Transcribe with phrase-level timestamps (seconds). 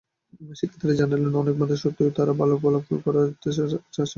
[0.51, 4.05] শিক্ষার্থীরা জানালেন, অনেক বাধা সত্ত্বেও তাঁরা ভালো ফলাফল ধরে রাখতে চেষ্টা করছেন।